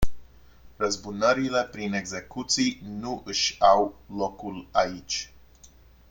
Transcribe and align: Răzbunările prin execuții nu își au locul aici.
Răzbunările 0.77 1.63
prin 1.65 1.93
execuții 1.93 2.81
nu 2.85 3.21
își 3.25 3.55
au 3.59 3.99
locul 4.07 4.67
aici. 4.71 5.31